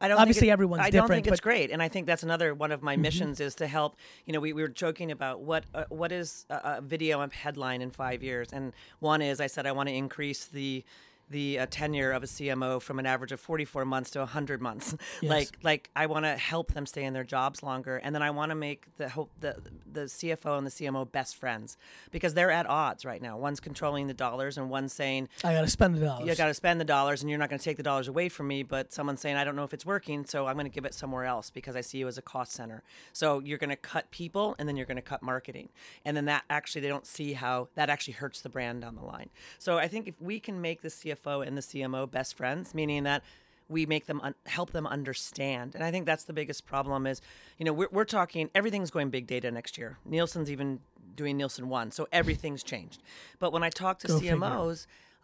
I 0.01 0.07
don't 0.07 0.17
Obviously, 0.19 0.41
think 0.41 0.49
it- 0.49 0.53
everyone's 0.53 0.81
I 0.85 0.89
don't 0.91 1.07
think 1.09 1.27
it's 1.27 1.41
great, 1.41 1.71
and 1.71 1.81
I 1.81 1.89
think 1.89 2.07
that's 2.07 2.23
another 2.23 2.53
one 2.53 2.71
of 2.71 2.81
my 2.81 2.95
missions 2.95 3.41
is 3.41 3.55
to 3.55 3.67
help. 3.67 3.97
You 4.25 4.31
know, 4.33 4.39
we, 4.39 4.53
we 4.53 4.61
were 4.61 4.69
joking 4.69 5.11
about 5.11 5.41
what 5.41 5.65
uh, 5.75 5.83
what 5.89 6.13
is 6.13 6.45
a, 6.49 6.77
a 6.77 6.81
video 6.81 7.27
headline 7.29 7.81
in 7.81 7.91
five 7.91 8.23
years, 8.23 8.49
and 8.53 8.71
one 8.99 9.21
is 9.21 9.41
I 9.41 9.47
said 9.47 9.65
I 9.65 9.73
want 9.73 9.89
to 9.89 9.95
increase 9.95 10.45
the 10.45 10.85
the 11.29 11.59
uh, 11.59 11.65
tenure 11.69 12.11
of 12.11 12.23
a 12.23 12.25
CMO 12.25 12.81
from 12.81 12.99
an 12.99 13.05
average 13.05 13.31
of 13.31 13.39
44 13.39 13.85
months 13.85 14.09
to 14.11 14.19
100 14.19 14.61
months. 14.61 14.95
Yes. 15.21 15.29
Like 15.31 15.49
like 15.63 15.89
I 15.95 16.05
want 16.05 16.25
to 16.25 16.37
help 16.37 16.73
them 16.73 16.85
stay 16.85 17.03
in 17.03 17.13
their 17.13 17.23
jobs 17.23 17.61
longer, 17.63 17.97
and 17.97 18.15
then 18.15 18.21
I 18.21 18.31
want 18.31 18.51
to 18.51 18.55
make 18.55 18.85
the 18.97 19.09
hope 19.09 19.31
the 19.39 19.57
the 19.91 20.01
CFO 20.01 20.57
and 20.57 20.65
the 20.65 20.71
CMO 20.71 21.11
best 21.11 21.35
friends 21.35 21.77
because 22.11 22.33
they're 22.35 22.51
at 22.51 22.65
odds 22.67 23.03
right 23.05 23.21
now. 23.21 23.37
One's 23.37 23.59
controlling 23.59 24.07
the 24.07 24.13
dollars, 24.13 24.57
and 24.57 24.69
one's 24.69 24.93
saying 24.93 25.27
I 25.43 25.53
got 25.53 25.61
to 25.61 25.67
spend 25.67 25.95
the 25.95 25.99
dollars. 26.05 26.27
you 26.27 26.35
got 26.35 26.47
to 26.47 26.53
spend 26.53 26.79
the 26.79 26.85
dollars 26.85 27.21
and 27.21 27.29
you're 27.29 27.39
not 27.39 27.49
going 27.49 27.59
to 27.59 27.63
take 27.65 27.77
the 27.77 27.83
dollars 27.83 28.07
away 28.07 28.29
from 28.29 28.47
me 28.47 28.63
but 28.63 28.93
someone's 28.93 29.19
saying 29.21 29.35
i 29.35 29.43
don't 29.43 29.55
know 29.55 29.63
if 29.63 29.73
it's 29.73 29.85
working 29.85 30.25
so 30.25 30.47
i'm 30.47 30.55
going 30.55 30.65
to 30.65 30.71
give 30.71 30.85
it 30.85 30.93
somewhere 30.93 31.25
else 31.25 31.49
because 31.49 31.75
i 31.75 31.81
see 31.81 31.97
you 31.97 32.07
as 32.07 32.17
a 32.17 32.21
cost 32.21 32.51
center 32.53 32.83
so 33.13 33.39
you're 33.39 33.57
going 33.57 33.69
to 33.69 33.75
cut 33.75 34.09
people 34.11 34.55
and 34.59 34.67
then 34.67 34.75
you're 34.77 34.85
going 34.85 34.95
to 34.95 35.01
cut 35.01 35.21
marketing 35.21 35.69
and 36.05 36.15
then 36.15 36.25
that 36.25 36.43
actually 36.49 36.81
they 36.81 36.87
don't 36.87 37.05
see 37.07 37.33
how 37.33 37.67
that 37.75 37.89
actually 37.89 38.13
hurts 38.13 38.41
the 38.41 38.49
brand 38.49 38.81
down 38.81 38.95
the 38.95 39.03
line 39.03 39.29
so 39.57 39.77
i 39.77 39.87
think 39.87 40.07
if 40.07 40.19
we 40.21 40.39
can 40.39 40.61
make 40.61 40.81
the 40.81 40.89
cfo 40.89 41.18
and 41.47 41.57
the 41.57 41.61
cmo 41.61 42.09
best 42.09 42.35
friends 42.35 42.73
meaning 42.73 43.03
that 43.03 43.23
we 43.67 43.85
make 43.85 44.07
them 44.07 44.19
un- 44.21 44.33
help 44.47 44.71
them 44.71 44.87
understand. 44.87 45.75
And 45.75 45.83
i 45.83 45.91
think 45.91 46.05
that's 46.05 46.23
the 46.23 46.33
biggest 46.33 46.65
problem 46.65 47.05
is 47.05 47.21
you 47.57 47.65
know 47.65 47.73
we're, 47.73 47.89
we're 47.91 48.05
talking 48.05 48.49
everything's 48.55 48.89
going 48.91 49.09
big 49.09 49.27
data 49.27 49.51
next 49.51 49.77
year. 49.77 49.97
Nielsen's 50.05 50.49
even 50.51 50.79
doing 51.15 51.37
nielsen 51.37 51.69
one 51.69 51.91
so 51.91 52.07
everything's 52.11 52.63
changed. 52.63 53.01
But 53.39 53.53
when 53.53 53.63
i 53.63 53.69
talk 53.69 53.99
to 53.99 54.07
Go 54.07 54.19
figure. 54.19 54.35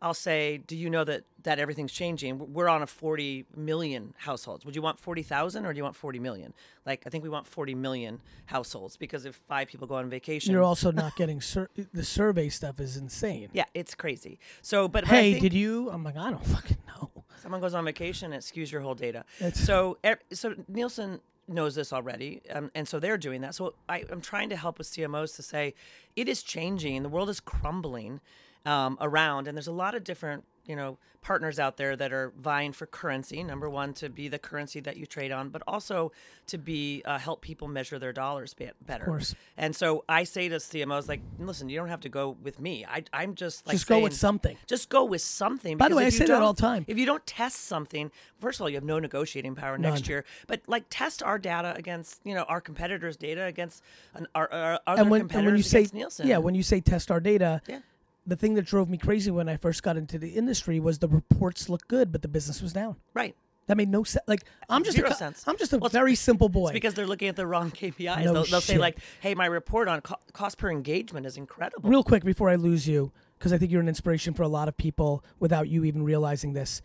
I'll 0.02 0.14
say, 0.14 0.58
"Do 0.58 0.76
you 0.76 0.90
know 0.90 1.04
that 1.06 1.24
that 1.44 1.58
everything's 1.60 1.92
changing? 1.94 2.54
We're 2.54 2.68
on 2.68 2.82
a 2.82 2.88
40 2.88 3.46
million 3.56 4.14
households. 4.18 4.66
Would 4.66 4.76
you 4.76 4.82
want 4.82 5.00
40,000 5.00 5.66
or 5.66 5.74
do 5.74 5.78
you 5.78 5.84
want 5.84 5.96
40 5.96 6.20
million? 6.20 6.54
Like, 6.86 7.04
I 7.06 7.10
think 7.10 7.24
we 7.24 7.30
want 7.30 7.48
40 7.48 7.76
million 7.76 8.20
households 8.48 8.98
because 8.98 9.25
if 9.25 9.36
five 9.48 9.68
people 9.68 9.88
go 9.88 9.96
on 9.96 10.10
vacation, 10.10 10.52
You're 10.52 10.64
also 10.64 10.92
not 10.92 11.16
getting 11.16 11.42
sur- 11.42 11.70
the 11.94 12.04
survey 12.04 12.50
stuff 12.50 12.80
is 12.80 12.98
insane. 12.98 13.50
yeah, 13.54 13.66
it's 13.74 13.96
crazy. 13.96 14.40
So, 14.62 14.88
but, 14.88 15.06
Hey, 15.06 15.32
think 15.34 15.44
did 15.44 15.54
you? 15.54 15.90
I'm 15.92 16.04
like, 16.04 16.18
I 16.18 16.30
don't 16.32 16.46
fucking 16.46 16.78
know. 16.88 17.12
someone 17.42 17.62
goes 17.62 17.74
on 17.74 17.86
vacation, 17.86 18.34
it 18.34 18.42
skews 18.42 18.72
your 18.72 18.82
whole 18.82 18.96
data. 18.96 19.24
It's- 19.40 19.60
So, 19.60 19.98
so 20.34 20.56
Nielsen 20.68 21.22
knows 21.48 21.75
this 21.75 21.94
already, 21.94 22.42
um, 22.52 22.72
and 22.74 22.88
so 22.88 23.00
they're 23.00 23.18
doing 23.20 23.42
that. 23.42 23.54
So, 23.56 23.75
I, 23.88 24.04
I'm 24.12 24.20
trying 24.22 24.50
to 24.50 24.56
help 24.58 24.80
with 24.80 24.88
CMOs 24.88 25.36
to 25.36 25.44
say 25.44 25.75
it 26.16 26.28
is 26.28 26.42
changing. 26.42 27.04
The 27.04 27.10
world 27.10 27.30
is 27.30 27.40
crumbling 27.40 28.20
um, 28.65 28.98
around, 29.01 29.48
and 29.48 29.57
there's 29.57 29.67
a 29.67 29.72
lot 29.72 29.95
of 29.95 30.03
different, 30.03 30.43
you 30.65 30.75
know, 30.75 30.98
partners 31.22 31.57
out 31.57 31.77
there 31.77 31.95
that 31.95 32.13
are 32.13 32.31
vying 32.38 32.72
for 32.72 32.86
currency. 32.86 33.41
Number 33.43 33.67
one, 33.67 33.93
to 33.95 34.10
be 34.10 34.27
the 34.27 34.38
currency 34.38 34.79
that 34.81 34.95
you 34.95 35.07
trade 35.07 35.31
on, 35.31 35.50
but 35.50 35.63
also 35.67 36.12
to 36.45 36.57
be 36.60 37.01
uh, 37.03 37.17
help 37.17 37.41
people 37.41 37.67
measure 37.67 37.98
their 37.98 38.13
dollars 38.13 38.53
be- 38.53 38.69
better. 38.86 39.05
course. 39.05 39.34
And 39.57 39.75
so 39.75 40.03
I 40.07 40.24
say 40.24 40.50
to 40.50 40.57
CMOs, 40.57 41.07
like, 41.10 41.22
listen, 41.39 41.67
you 41.67 41.77
don't 41.79 41.88
have 41.89 42.01
to 42.01 42.10
go 42.10 42.38
with 42.43 42.60
me. 42.60 42.86
I, 42.88 43.03
I'm 43.12 43.34
just 43.34 43.65
like 43.65 43.74
Just 43.75 43.88
go 43.88 44.00
with 44.01 44.13
something. 44.15 44.55
just 44.67 44.89
go 44.89 45.03
with 45.03 45.22
something. 45.22 45.77
By 45.77 45.89
the 45.89 45.95
way, 45.95 46.05
I 46.05 46.10
say 46.10 46.25
that 46.27 46.41
all 46.43 46.53
the 46.53 46.62
time. 46.62 46.86
If 46.88 47.00
you 47.00 47.07
don't 47.07 47.25
test 47.25 47.62
something, 47.65 48.12
first 48.39 48.60
of 48.60 48.62
all, 48.63 48.69
you 48.69 48.75
have 48.75 48.84
no 48.84 49.00
negotiating 49.00 49.55
power 49.55 49.79
next 49.79 50.01
None. 50.01 50.10
year. 50.10 50.25
But 50.45 50.62
like, 50.67 50.86
test 50.91 51.24
our 51.24 51.39
data 51.39 51.74
against 51.75 52.22
you 52.24 52.36
know 52.36 52.43
our 52.43 52.62
competitors' 52.62 53.17
data 53.17 53.45
against 53.45 53.81
an, 54.13 54.27
our, 54.36 54.51
our 54.53 54.79
other 54.86 55.01
And 55.01 55.10
when, 55.10 55.22
competitors 55.22 55.38
and 55.43 55.45
when 55.53 55.57
you 55.57 55.63
say 55.89 55.98
Nielsen. 55.98 56.27
yeah, 56.27 56.38
when 56.38 56.53
you 56.53 56.62
say 56.63 56.81
test 56.81 57.10
our 57.10 57.19
data, 57.19 57.62
Yeah. 57.67 57.79
The 58.25 58.36
thing 58.36 58.55
that 58.55 58.65
drove 58.65 58.89
me 58.89 58.98
crazy 58.98 59.32
when 59.32 59.48
I 59.48 59.58
first 59.58 59.84
got 59.84 59.98
into 59.98 60.17
the 60.17 60.29
industry 60.29 60.79
was 60.79 61.00
the 61.00 61.08
reports 61.08 61.70
looked 61.70 61.88
good, 61.88 62.12
but 62.12 62.22
the 62.22 62.27
business 62.27 62.62
was 62.62 62.74
down. 62.74 62.96
right. 63.13 63.36
That 63.67 63.77
made 63.77 63.89
no 63.89 64.03
sense. 64.03 64.24
Like 64.27 64.44
I'm 64.70 64.84
just 64.84 64.96
Zero 64.96 65.10
a, 65.10 65.13
sense. 65.15 65.44
I'm 65.48 65.58
just 65.58 65.74
a 65.74 65.79
Well, 65.79 65.89
very 65.89 66.13
simple 66.13 66.50
boy. 66.50 66.67
It's 66.67 66.74
because 66.74 66.94
they're 66.94 67.08
looking 67.08 67.29
at 67.29 67.36
the 67.36 67.48
wrong 67.48 67.72
KPIs. 67.72 68.24
No 68.24 68.34
they'll, 68.34 68.44
they'll 68.44 68.62
say 68.62 68.77
like, 68.77 69.00
"Hey, 69.22 69.34
my 69.34 69.48
report 69.48 69.88
on 69.88 70.01
co- 70.01 70.20
cost 70.34 70.60
per 70.60 70.70
engagement 70.70 71.25
is 71.25 71.36
incredible." 71.36 71.89
Real 71.89 72.03
quick 72.03 72.24
before 72.24 72.51
I 72.51 72.58
lose 72.58 72.88
you, 72.88 73.12
because 73.39 73.53
I 73.53 73.58
think 73.58 73.72
you're 73.72 73.82
an 73.82 73.88
inspiration 73.88 74.36
for 74.36 74.44
a 74.44 74.48
lot 74.48 74.67
of 74.67 74.77
people 74.77 75.24
without 75.39 75.67
you 75.67 75.84
even 75.84 76.03
realizing 76.03 76.53
this. 76.53 76.84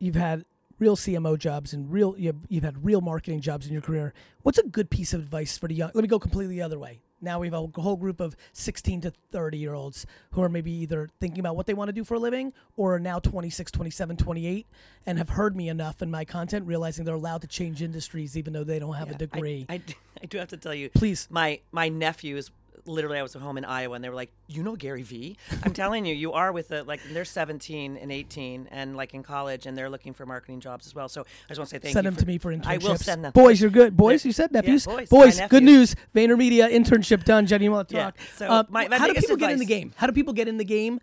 You've 0.00 0.16
had 0.16 0.44
real 0.80 0.96
CMO 0.96 1.38
jobs 1.38 1.72
and 1.72 1.88
real 1.92 2.16
you've, 2.18 2.34
you've 2.48 2.64
had 2.64 2.84
real 2.84 3.00
marketing 3.00 3.40
jobs 3.40 3.68
in 3.68 3.72
your 3.72 3.80
career. 3.82 4.12
What's 4.42 4.58
a 4.58 4.64
good 4.64 4.90
piece 4.90 5.14
of 5.14 5.20
advice 5.20 5.56
for 5.56 5.68
the 5.68 5.74
young? 5.76 5.92
Let 5.94 6.02
me 6.02 6.08
go 6.08 6.18
completely 6.18 6.56
the 6.56 6.62
other 6.62 6.80
way. 6.80 7.00
Now 7.20 7.38
we 7.40 7.46
have 7.46 7.54
a 7.54 7.80
whole 7.80 7.96
group 7.96 8.20
of 8.20 8.36
16 8.52 9.02
to 9.02 9.12
30 9.32 9.58
year 9.58 9.74
olds 9.74 10.06
who 10.32 10.42
are 10.42 10.48
maybe 10.48 10.70
either 10.72 11.08
thinking 11.20 11.40
about 11.40 11.56
what 11.56 11.66
they 11.66 11.74
want 11.74 11.88
to 11.88 11.92
do 11.92 12.04
for 12.04 12.14
a 12.14 12.18
living 12.18 12.52
or 12.76 12.96
are 12.96 13.00
now 13.00 13.18
26, 13.18 13.70
27, 13.70 14.16
28 14.16 14.66
and 15.06 15.18
have 15.18 15.30
heard 15.30 15.56
me 15.56 15.68
enough 15.68 16.02
in 16.02 16.10
my 16.10 16.24
content 16.24 16.66
realizing 16.66 17.04
they're 17.04 17.14
allowed 17.14 17.40
to 17.42 17.46
change 17.46 17.82
industries 17.82 18.36
even 18.36 18.52
though 18.52 18.64
they 18.64 18.78
don't 18.78 18.94
have 18.94 19.10
a 19.10 19.14
degree. 19.14 19.66
I, 19.68 19.80
I 20.22 20.26
do 20.26 20.38
have 20.38 20.48
to 20.48 20.56
tell 20.56 20.74
you, 20.74 20.90
Please. 20.90 21.28
My 21.30 21.60
my 21.72 21.88
nephews, 21.88 22.50
literally, 22.86 23.18
I 23.18 23.22
was 23.22 23.34
at 23.36 23.42
home 23.42 23.58
in 23.58 23.64
Iowa, 23.64 23.94
and 23.94 24.02
they 24.04 24.08
were 24.08 24.14
like, 24.14 24.30
"You 24.46 24.62
know 24.62 24.76
Gary 24.76 25.02
Vee?" 25.02 25.36
I'm 25.64 25.72
telling 25.72 26.06
you, 26.06 26.14
you 26.14 26.32
are 26.32 26.52
with 26.52 26.68
the 26.68 26.84
like 26.84 27.00
they're 27.12 27.24
17 27.24 27.96
and 27.96 28.12
18, 28.12 28.68
and 28.70 28.96
like 28.96 29.14
in 29.14 29.22
college, 29.22 29.66
and 29.66 29.76
they're 29.76 29.90
looking 29.90 30.14
for 30.14 30.26
marketing 30.26 30.60
jobs 30.60 30.86
as 30.86 30.94
well. 30.94 31.08
So 31.08 31.22
I 31.22 31.24
just 31.48 31.58
want 31.58 31.70
to 31.70 31.76
say 31.76 31.78
thank 31.80 31.92
send 31.94 32.04
you. 32.04 32.10
them 32.10 32.20
to 32.20 32.26
me 32.26 32.38
for 32.38 32.52
internships. 32.52 32.66
I 32.66 32.76
will 32.78 32.96
send 32.96 33.24
them. 33.24 33.32
Boys, 33.32 33.60
you're 33.60 33.70
good. 33.70 33.96
Boys, 33.96 34.24
you 34.24 34.32
said 34.32 34.52
nephews. 34.52 34.86
boys, 34.86 35.08
boys, 35.08 35.40
my 35.40 35.48
good 35.48 35.62
news. 35.62 35.94
VaynerMedia 36.14 36.70
internship 36.72 37.24
done. 37.24 37.46
Jenny, 37.46 37.64
you 37.64 37.72
want 37.72 37.88
to 37.90 37.94
Yeah, 37.96 38.04
talk? 38.04 38.18
so 38.36 38.46
Uh, 38.48 38.64
my- 38.68 38.88
my 38.88 38.98
how 38.98 39.06
do 39.06 39.14
people 39.14 39.36
get 39.36 39.50
in 39.50 39.58
the 39.58 39.64
game? 39.66 39.92
How 39.96 40.06
do 40.06 40.12
people 40.12 40.32
get 40.32 40.48
in 40.48 40.56
the 40.56 40.64
game 40.64 41.00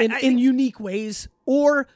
in, 0.00 0.12
I 0.12 0.20
in 0.20 0.38
unique 0.38 0.78
ways, 0.80 1.28
or 1.46 1.86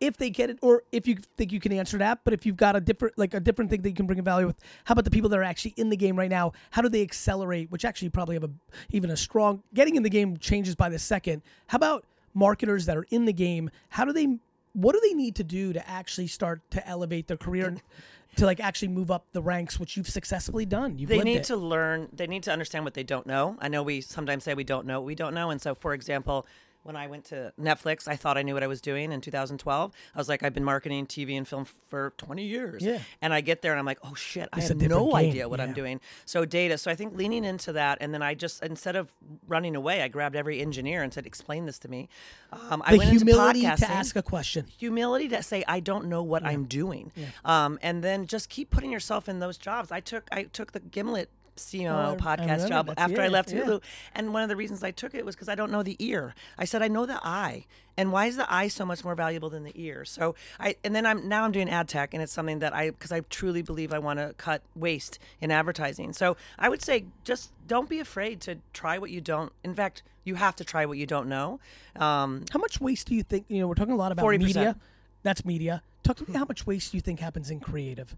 if 0.00 0.16
they 0.16 0.30
get 0.30 0.50
it, 0.50 0.58
or 0.62 0.82
if 0.92 1.06
you 1.08 1.16
think 1.36 1.52
you 1.52 1.60
can 1.60 1.72
answer 1.72 1.98
that, 1.98 2.20
but 2.24 2.32
if 2.32 2.46
you've 2.46 2.56
got 2.56 2.76
a 2.76 2.80
different, 2.80 3.18
like 3.18 3.34
a 3.34 3.40
different 3.40 3.70
thing 3.70 3.82
that 3.82 3.88
you 3.88 3.94
can 3.94 4.06
bring 4.06 4.18
a 4.18 4.22
value 4.22 4.46
with, 4.46 4.56
how 4.84 4.92
about 4.92 5.04
the 5.04 5.10
people 5.10 5.28
that 5.30 5.38
are 5.38 5.44
actually 5.44 5.74
in 5.76 5.88
the 5.88 5.96
game 5.96 6.16
right 6.16 6.30
now? 6.30 6.52
How 6.70 6.82
do 6.82 6.88
they 6.88 7.02
accelerate? 7.02 7.70
Which 7.70 7.84
actually 7.84 8.10
probably 8.10 8.36
have 8.36 8.44
a 8.44 8.50
even 8.90 9.10
a 9.10 9.16
strong 9.16 9.62
getting 9.74 9.96
in 9.96 10.02
the 10.02 10.10
game 10.10 10.36
changes 10.36 10.74
by 10.74 10.88
the 10.88 10.98
second. 10.98 11.42
How 11.66 11.76
about 11.76 12.04
marketers 12.34 12.86
that 12.86 12.96
are 12.96 13.06
in 13.10 13.24
the 13.24 13.32
game? 13.32 13.70
How 13.90 14.04
do 14.04 14.12
they? 14.12 14.38
What 14.74 14.92
do 14.92 15.00
they 15.02 15.14
need 15.14 15.34
to 15.36 15.44
do 15.44 15.72
to 15.72 15.88
actually 15.88 16.28
start 16.28 16.60
to 16.70 16.86
elevate 16.86 17.26
their 17.26 17.36
career? 17.36 17.66
and 17.66 17.82
To 18.36 18.46
like 18.46 18.60
actually 18.60 18.88
move 18.88 19.10
up 19.10 19.24
the 19.32 19.42
ranks, 19.42 19.80
which 19.80 19.96
you've 19.96 20.08
successfully 20.08 20.64
done. 20.64 20.98
You've 20.98 21.08
they 21.08 21.18
need 21.20 21.38
it. 21.38 21.44
to 21.44 21.56
learn 21.56 22.08
they 22.12 22.28
need 22.28 22.44
to 22.44 22.52
understand 22.52 22.84
what 22.84 22.94
they 22.94 23.02
don't 23.02 23.26
know 23.26 23.56
i 23.58 23.66
know 23.66 23.82
we 23.82 24.00
sometimes 24.00 24.44
say 24.44 24.54
we 24.54 24.62
don't 24.62 24.86
know 24.86 25.00
what 25.00 25.06
we 25.06 25.14
don't 25.16 25.34
know 25.34 25.50
and 25.50 25.60
so 25.60 25.74
for 25.74 25.92
example 25.94 26.46
when 26.82 26.96
I 26.96 27.06
went 27.06 27.26
to 27.26 27.52
Netflix, 27.60 28.08
I 28.08 28.16
thought 28.16 28.38
I 28.38 28.42
knew 28.42 28.54
what 28.54 28.62
I 28.62 28.66
was 28.66 28.80
doing 28.80 29.12
in 29.12 29.20
2012. 29.20 29.92
I 30.14 30.18
was 30.18 30.28
like, 30.28 30.42
I've 30.42 30.54
been 30.54 30.64
marketing 30.64 31.06
TV 31.06 31.36
and 31.36 31.46
film 31.46 31.66
for 31.88 32.14
20 32.16 32.44
years. 32.44 32.82
Yeah. 32.82 33.00
And 33.20 33.34
I 33.34 33.40
get 33.40 33.62
there 33.62 33.72
and 33.72 33.78
I'm 33.78 33.86
like, 33.86 33.98
oh 34.02 34.14
shit, 34.14 34.48
I 34.52 34.58
It's 34.58 34.68
have 34.68 34.80
no 34.80 35.06
game, 35.06 35.16
idea 35.16 35.48
what 35.48 35.60
I'm 35.60 35.72
doing. 35.72 36.00
So 36.24 36.44
data. 36.44 36.78
So 36.78 36.90
I 36.90 36.94
think 36.94 37.16
leaning 37.16 37.44
into 37.44 37.72
that, 37.72 37.98
and 38.00 38.14
then 38.14 38.22
I 38.22 38.34
just 38.34 38.62
instead 38.62 38.96
of 38.96 39.12
running 39.46 39.76
away, 39.76 40.02
I 40.02 40.08
grabbed 40.08 40.36
every 40.36 40.60
engineer 40.60 41.02
and 41.02 41.12
said, 41.12 41.26
explain 41.26 41.66
this 41.66 41.78
to 41.80 41.88
me. 41.88 42.08
Um, 42.52 42.82
I 42.86 42.92
the 42.92 42.98
went 42.98 43.10
humility 43.10 43.64
into 43.64 43.76
podcasting 43.76 43.86
to 43.86 43.90
ask 43.90 44.16
a 44.16 44.22
question. 44.22 44.66
humility 44.78 45.28
to 45.28 45.42
say 45.42 45.64
I 45.68 45.80
don't 45.80 46.06
know 46.06 46.22
what 46.22 46.44
I'm 46.44 46.64
doing, 46.64 47.12
um, 47.44 47.78
and 47.82 48.02
then 48.02 48.26
just 48.26 48.48
keep 48.48 48.70
putting 48.70 48.90
yourself 48.90 49.28
in 49.28 49.40
those 49.40 49.58
jobs. 49.58 49.92
I 49.92 50.00
took 50.00 50.26
I 50.32 50.44
took 50.44 50.72
the 50.72 50.80
Gimlet 50.80 51.28
CMO 51.58 51.90
Oh, 51.90 52.16
I- 52.26 52.32
I 52.32 52.36
podcast 52.36 52.68
job 52.68 52.92
after 52.96 53.20
I 53.20 53.28
left 53.28 53.52
yeah. 53.52 53.62
Hulu, 53.62 53.82
and 54.14 54.32
one 54.32 54.42
of 54.42 54.48
the 54.48 54.56
reasons 54.56 54.82
I 54.82 54.90
took 54.90 55.14
it 55.14 55.24
was 55.24 55.34
because 55.34 55.48
I 55.48 55.54
don't 55.54 55.70
know 55.70 55.82
the 55.82 55.96
ear. 55.98 56.34
I 56.58 56.64
said 56.64 56.82
I 56.82 56.88
know 56.88 57.06
the 57.06 57.20
eye, 57.24 57.66
and 57.96 58.12
why 58.12 58.26
is 58.26 58.36
the 58.36 58.52
eye 58.52 58.68
so 58.68 58.84
much 58.84 59.04
more 59.04 59.14
valuable 59.14 59.50
than 59.50 59.64
the 59.64 59.72
ear? 59.74 60.04
So 60.04 60.34
I 60.58 60.76
and 60.84 60.94
then 60.94 61.04
I'm 61.06 61.28
now 61.28 61.44
I'm 61.44 61.52
doing 61.52 61.68
ad 61.68 61.88
tech, 61.88 62.14
and 62.14 62.22
it's 62.22 62.32
something 62.32 62.60
that 62.60 62.74
I 62.74 62.90
because 62.90 63.12
I 63.12 63.20
truly 63.20 63.62
believe 63.62 63.92
I 63.92 63.98
want 63.98 64.18
to 64.18 64.34
cut 64.38 64.62
waste 64.74 65.18
in 65.40 65.50
advertising. 65.50 66.12
So 66.12 66.36
I 66.58 66.68
would 66.68 66.82
say 66.82 67.04
just 67.24 67.52
don't 67.66 67.88
be 67.88 67.98
afraid 68.00 68.40
to 68.42 68.58
try 68.72 68.98
what 68.98 69.10
you 69.10 69.20
don't. 69.20 69.52
In 69.62 69.74
fact, 69.74 70.02
you 70.24 70.36
have 70.36 70.56
to 70.56 70.64
try 70.64 70.86
what 70.86 70.98
you 70.98 71.06
don't 71.06 71.28
know. 71.28 71.58
Um, 71.96 72.44
How 72.52 72.58
much 72.58 72.80
waste 72.80 73.08
do 73.08 73.14
you 73.14 73.22
think? 73.22 73.46
You 73.48 73.60
know, 73.60 73.68
we're 73.68 73.74
talking 73.74 73.94
a 73.94 73.96
lot 73.96 74.12
about 74.12 74.24
40%. 74.24 74.38
media. 74.40 74.76
That's 75.22 75.44
media. 75.44 75.82
Talk 76.04 76.16
to 76.18 76.30
me. 76.30 76.36
How 76.38 76.44
much 76.44 76.66
waste 76.66 76.92
do 76.92 76.96
you 76.96 77.00
think 77.02 77.20
happens 77.20 77.50
in 77.50 77.60
creative? 77.60 78.16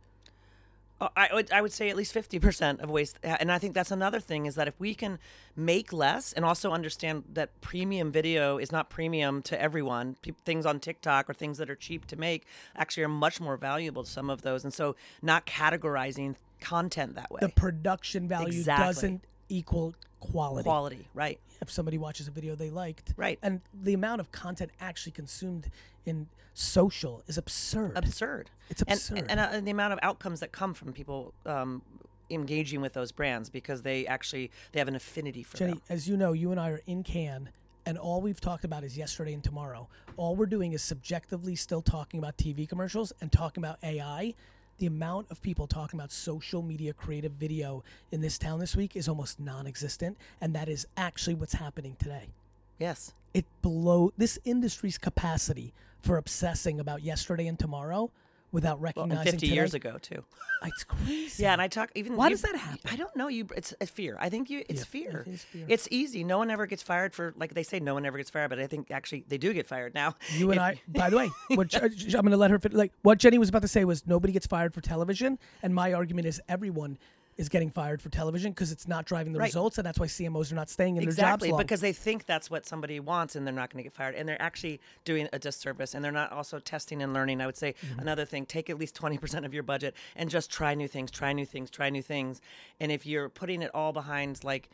Uh, 1.01 1.09
I 1.17 1.29
would 1.33 1.51
I 1.51 1.63
would 1.63 1.73
say 1.73 1.89
at 1.89 1.97
least 1.97 2.13
fifty 2.13 2.39
percent 2.39 2.81
of 2.81 2.91
waste, 2.91 3.19
uh, 3.25 3.37
and 3.41 3.51
I 3.51 3.59
think 3.59 3.75
that's 3.75 3.91
another 3.91 4.21
thing 4.21 4.47
is 4.47 4.55
that 4.57 4.69
if 4.69 4.79
we 4.79 4.95
can 4.95 5.19
make 5.57 5.93
less 5.93 6.33
and 6.33 6.45
also 6.45 6.73
understand 6.73 7.25
that 7.33 7.61
premium 7.61 8.13
video 8.13 8.59
is 8.59 8.71
not 8.71 8.91
premium 8.91 9.43
to 9.43 9.61
everyone, 9.61 10.17
things 10.45 10.67
on 10.67 10.79
TikTok 10.79 11.31
or 11.31 11.35
things 11.35 11.59
that 11.59 11.71
are 11.71 11.77
cheap 11.77 12.07
to 12.07 12.17
make 12.17 12.47
actually 12.77 13.05
are 13.05 13.09
much 13.09 13.41
more 13.41 13.57
valuable 13.57 14.05
to 14.05 14.11
some 14.11 14.29
of 14.29 14.43
those, 14.43 14.65
and 14.65 14.75
so 14.75 14.95
not 15.23 15.47
categorizing 15.47 16.35
content 16.61 17.15
that 17.15 17.31
way. 17.31 17.39
The 17.41 17.49
production 17.49 18.29
value 18.29 18.49
Exactly. 18.49 18.87
doesn't 18.87 19.25
equal 19.55 19.95
quality. 20.21 20.65
Quality, 20.65 21.09
right? 21.13 21.39
If 21.61 21.71
somebody 21.71 21.99
watches 21.99 22.29
a 22.29 22.31
video 22.31 22.55
they 22.55 22.71
liked, 22.71 23.13
Right. 23.17 23.39
and 23.43 23.61
the 23.75 23.93
amount 23.93 24.21
of 24.21 24.33
content 24.33 24.71
actually 24.81 25.13
consumed 25.13 25.71
in 26.07 26.29
social 26.55 27.23
is 27.27 27.37
absurd. 27.37 27.93
Absurd. 27.97 28.51
It's 28.71 28.83
And- 28.83 28.93
absurd. 28.93 29.27
And, 29.29 29.41
uh, 29.41 29.49
and 29.53 29.67
the 29.67 29.71
amount 29.71 29.93
of 29.93 29.99
outcomes 30.03 30.41
that 30.41 30.53
come 30.53 30.73
from 30.75 30.93
people 30.93 31.35
um, 31.45 31.83
engaging 32.31 32.81
with 32.81 32.93
those 32.93 33.13
brands 33.13 33.51
because 33.51 33.83
they 33.83 34.07
actually 34.07 34.51
they 34.73 34.79
have 34.79 34.89
an 34.89 34.95
affinity 34.97 35.43
for 35.43 35.57
Jenny, 35.59 35.73
them. 35.73 35.83
as 35.89 36.09
you 36.09 36.17
know, 36.17 36.33
you 36.33 36.51
and 36.51 36.61
I 36.61 36.71
are 36.71 36.81
in 36.87 37.03
Cannes, 37.03 37.49
and 37.87 37.99
all 37.99 38.21
we've 38.21 38.41
talked 38.41 38.65
about 38.65 38.85
is 38.85 38.97
yesterday 38.97 39.33
and 39.33 39.43
tomorrow. 39.43 39.89
All 40.17 40.37
we're 40.37 40.47
doing 40.47 40.73
is 40.73 40.83
subjectively 40.83 41.57
still 41.57 41.83
talking 41.83 42.19
about 42.19 42.37
TV 42.37 42.67
commercials 42.69 43.13
and 43.21 43.33
talking 43.33 43.63
about 43.63 43.79
AI. 43.83 44.35
The 44.81 44.87
amount 44.87 45.31
of 45.31 45.43
people 45.43 45.67
talking 45.67 46.01
about 46.01 46.11
social 46.11 46.63
media 46.63 46.95
creative 46.95 47.33
video 47.33 47.85
in 48.13 48.23
this 48.23 48.39
town 48.39 48.61
this 48.61 48.75
week 48.75 48.97
is 48.97 49.09
almost 49.09 49.39
non-existent, 49.39 50.17
and 50.41 50.55
that 50.55 50.71
is 50.71 50.87
actually 50.97 51.35
what's 51.35 51.53
happening 51.53 51.97
today. 51.99 52.29
Yes. 52.79 53.13
It 53.35 53.45
below 53.61 54.11
this 54.17 54.39
industry's 54.47 54.97
capacity 54.97 55.75
for 56.01 56.17
obsessing 56.17 56.81
about 56.81 57.03
yesterday 57.03 57.47
and 57.47 57.59
tomorrow 57.59 58.11
without 58.53 58.81
recognizing 58.81 59.19
and 59.19 59.25
50 59.31 59.39
today. 59.47 59.55
years 59.55 59.75
ago 59.75 59.97
too. 60.01 60.25
It's 60.63 60.85
crazy. 60.85 61.43
Yeah, 61.43 61.55
and 61.55 61.63
I 61.63 61.69
talk 61.69 61.91
even. 61.95 62.17
Why 62.17 62.27
you- 62.27 62.33
does 62.35 62.43
that 62.43 62.55
happen? 62.55 62.81
I 62.93 62.95
don't 62.95 63.17
know. 63.17 63.29
You, 63.29 63.47
it's 63.57 63.73
a 63.81 63.87
fear. 63.87 64.19
I 64.21 64.29
think 64.29 64.51
you. 64.51 64.63
It's 64.69 64.81
Yeah, 64.81 64.85
fear. 64.85 65.25
it 65.27 65.39
fear. 65.39 65.65
It's 65.69 65.89
easy. 65.91 66.23
No 66.23 66.37
one 66.37 66.51
ever 66.51 66.67
gets 66.67 66.83
fired 66.83 67.15
for 67.15 67.33
like 67.39 67.55
they 67.55 67.63
say. 67.63 67.81
No 67.81 67.95
one 67.95 68.05
ever 68.05 68.19
gets 68.19 68.29
fired, 68.29 68.51
but 68.51 68.59
I 68.59 68.67
think 68.67 68.91
actually 68.91 69.25
they 69.27 69.39
do 69.39 69.55
get 69.55 69.67
fired 69.67 69.95
now. 69.95 70.17
You 70.37 70.51
and 70.51 70.61
I, 70.69 70.79
by 70.87 71.09
the 71.09 71.17
way, 71.17 71.31
what, 71.55 71.75
I'm 71.83 71.91
going 72.11 72.31
to 72.31 72.37
let 72.37 72.51
her 72.51 72.59
fit. 72.59 72.75
Like 72.75 72.93
what 73.01 73.17
Jenny 73.17 73.39
was 73.39 73.49
about 73.49 73.63
to 73.63 73.69
say 73.69 73.87
was 73.87 74.07
nobody 74.07 74.35
gets 74.35 74.47
fired 74.47 74.75
for 74.75 74.83
television, 74.83 75.39
and 75.63 75.75
my 75.75 75.95
argument 75.95 76.27
is 76.27 76.43
everyone 76.47 76.99
is 77.37 77.49
getting 77.49 77.71
fired 77.71 78.03
for 78.03 78.11
television 78.11 78.53
because 78.53 78.71
it's 78.71 78.87
not 78.87 79.07
driving 79.07 79.33
the 79.33 79.39
Right. 79.39 79.47
results, 79.47 79.79
and 79.79 79.87
that's 79.87 79.99
why 79.99 80.07
CMOs 80.07 80.53
are 80.53 80.57
not 80.57 80.69
staying 80.69 80.97
in 80.97 81.03
Exactly, 81.03 81.23
their 81.23 81.31
jobs 81.33 81.49
long. 81.53 81.59
because 81.63 81.81
they 81.81 81.93
think 81.93 82.27
that's 82.27 82.51
what 82.51 82.67
somebody 82.67 83.01
wants, 83.01 83.35
and 83.35 83.47
they're 83.47 83.55
not 83.55 83.71
going 83.71 83.79
to 83.79 83.83
get 83.85 83.95
fired, 83.95 84.15
and 84.15 84.29
they're 84.29 84.41
actually 84.43 84.79
doing 85.05 85.29
a 85.33 85.39
disservice, 85.39 85.95
and 85.95 86.05
they're 86.05 86.13
not 86.13 86.31
also 86.33 86.59
testing 86.59 87.03
and 87.03 87.15
learning. 87.15 87.41
I 87.41 87.47
would 87.47 87.57
say 87.57 87.75
Mm-hmm. 87.83 88.01
another 88.01 88.25
thing: 88.27 88.45
take 88.47 88.69
at 88.69 88.79
least 88.79 88.95
twenty 88.95 89.17
percent 89.17 89.47
of 89.47 89.55
your 89.55 89.63
budget 89.63 89.95
and 90.17 90.29
just 90.29 90.51
try 90.51 90.75
new 90.75 90.89
things, 90.89 91.11
try 91.11 91.33
new 91.33 91.47
things, 91.47 91.71
try 91.71 91.89
new 91.89 92.03
things. 92.03 92.41
And 92.79 92.93
if 92.93 93.07
you're 93.07 93.29
putting 93.31 93.63
it 93.63 93.71
all 93.75 93.93
behind, 93.93 94.43
like, 94.45 94.69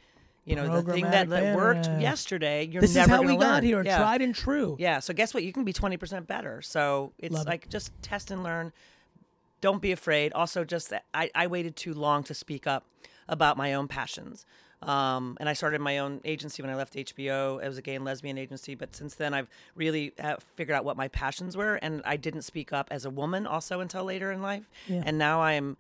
you 0.45 0.57
know, 0.57 0.81
the 0.81 0.93
thing 0.93 1.05
that, 1.05 1.29
that 1.29 1.55
worked 1.57 1.85
banner. 1.87 2.01
yesterday, 2.01 2.65
you're 2.67 2.81
this 2.81 2.91
is 2.91 2.97
never 2.97 3.11
how 3.11 3.17
gonna 3.19 3.29
we 3.35 3.37
got 3.39 3.55
learn. 3.55 3.65
here, 3.65 3.83
Yeah. 3.85 3.99
tried 3.99 4.23
and 4.23 4.35
true. 4.35 4.77
Yeah. 4.79 4.99
So 5.01 5.13
guess 5.15 5.35
what? 5.35 5.43
You 5.45 5.53
can 5.53 5.65
be 5.65 5.73
20% 5.73 6.27
better. 6.27 6.63
So 6.63 7.13
it's 7.19 7.35
Love 7.35 7.47
it. 7.47 7.51
like 7.51 7.69
just 7.69 7.93
test 8.03 8.31
and 8.31 8.43
learn. 8.43 8.73
Don't 9.67 9.83
be 9.83 9.91
afraid. 9.91 10.33
Also, 10.33 10.65
just 10.65 10.91
that 10.91 11.07
I, 11.13 11.29
I 11.35 11.49
waited 11.49 11.75
too 11.75 11.93
long 11.93 12.23
to 12.23 12.35
speak 12.35 12.69
up 12.69 12.85
about 13.27 13.57
my 13.57 13.75
own 13.75 13.89
passions. 13.89 14.47
Um, 14.81 15.37
and 15.41 15.49
I 15.49 15.55
started 15.55 15.81
my 15.81 15.99
own 15.99 16.21
agency 16.25 16.63
when 16.63 16.71
I 16.71 16.77
left 16.77 16.95
HBO. 16.95 17.61
It 17.61 17.67
was 17.67 17.77
a 17.77 17.83
gay 17.83 17.97
and 17.97 18.05
lesbian 18.05 18.39
agency. 18.39 18.77
But 18.77 18.95
since 18.95 19.17
then, 19.17 19.35
I've 19.35 19.49
really 19.75 20.13
uh, 20.21 20.37
figured 20.55 20.77
out 20.77 20.85
what 20.85 20.97
my 20.97 21.09
passions 21.09 21.57
were. 21.57 21.75
And 21.83 22.01
I 22.05 22.17
didn't 22.17 22.43
speak 22.43 22.73
up 22.73 22.87
as 22.93 23.05
a 23.05 23.11
woman 23.11 23.45
also 23.45 23.81
until 23.81 24.05
later 24.05 24.31
in 24.31 24.41
life. 24.41 24.71
Yeah. 24.87 25.03
And 25.05 25.19
now 25.19 25.43
I'm 25.43 25.77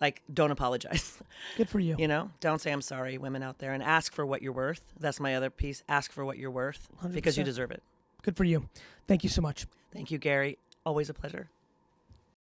like, 0.00 0.22
don't 0.32 0.50
apologize. 0.50 1.18
Good 1.58 1.68
for 1.68 1.78
you. 1.78 1.94
you 1.98 2.08
know, 2.08 2.30
don't 2.40 2.62
say 2.62 2.72
I'm 2.72 2.80
sorry, 2.80 3.18
women 3.18 3.42
out 3.42 3.58
there, 3.58 3.74
and 3.74 3.82
ask 3.82 4.14
for 4.14 4.24
what 4.24 4.40
you're 4.40 4.54
worth. 4.54 4.80
That's 4.98 5.20
my 5.20 5.34
other 5.34 5.50
piece. 5.50 5.82
Ask 5.90 6.10
for 6.10 6.24
what 6.24 6.38
you're 6.38 6.50
worth 6.50 6.88
because 7.12 7.36
you 7.36 7.44
deserve 7.44 7.70
it. 7.70 7.82
Good 8.22 8.38
for 8.38 8.44
you. 8.44 8.70
Thank 9.06 9.24
you 9.24 9.28
so 9.28 9.42
much. 9.42 9.66
Thank 9.92 10.10
you, 10.10 10.16
Gary. 10.16 10.56
Always 10.86 11.10
a 11.10 11.14
pleasure. 11.14 11.50